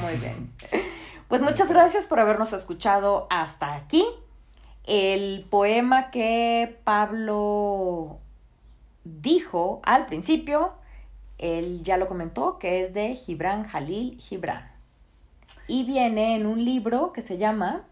Muy 0.01 0.15
bien. 0.17 0.51
Pues 1.27 1.41
muchas 1.41 1.69
gracias 1.69 2.05
por 2.05 2.19
habernos 2.19 2.53
escuchado 2.53 3.25
hasta 3.31 3.73
aquí. 3.73 4.05
El 4.83 5.47
poema 5.49 6.11
que 6.11 6.77
Pablo 6.83 8.19
dijo 9.03 9.81
al 9.85 10.05
principio, 10.05 10.73
él 11.39 11.81
ya 11.83 11.97
lo 11.97 12.05
comentó, 12.05 12.59
que 12.59 12.83
es 12.83 12.93
de 12.93 13.15
Gibran 13.15 13.67
Jalil 13.67 14.19
Gibran. 14.19 14.74
Y 15.67 15.83
viene 15.83 16.35
en 16.35 16.45
un 16.45 16.63
libro 16.63 17.11
que 17.11 17.21
se 17.21 17.37
llama 17.37 17.83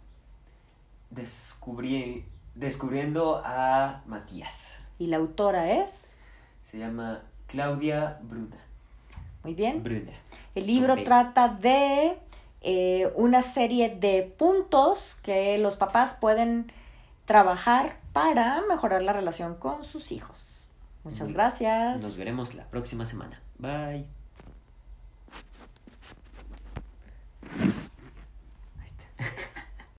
Descubrí, 1.10 2.26
Descubriendo 2.56 3.42
a 3.44 4.04
Matías. 4.06 4.80
Y 5.00 5.08
la 5.08 5.18
autora 5.18 5.72
es 5.72 6.14
se 6.74 6.80
llama 6.80 7.22
Claudia 7.46 8.18
Bruna. 8.24 8.58
Muy 9.44 9.54
bien. 9.54 9.84
Bruna. 9.84 10.12
El 10.56 10.66
libro 10.66 11.04
trata 11.04 11.48
de 11.48 12.18
eh, 12.62 13.14
una 13.16 13.44
serie 13.44 13.96
de 13.96 14.24
puntos 14.24 15.20
que 15.22 15.60
los 15.60 15.76
papás 15.76 16.18
pueden 16.20 16.72
trabajar 17.26 18.00
para 18.12 18.64
mejorar 18.68 19.04
la 19.04 19.14
relación 19.14 19.54
con 19.54 19.84
sus 19.84 20.12
hijos. 20.12 20.72
Muchas 21.04 21.32
gracias. 21.32 22.02
Nos 22.02 22.18
veremos 22.18 22.56
la 22.56 22.64
próxima 22.66 23.06
semana. 23.06 23.40
Bye. 23.60 24.23